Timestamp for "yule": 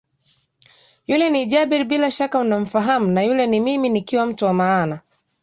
1.07-1.29, 3.23-3.47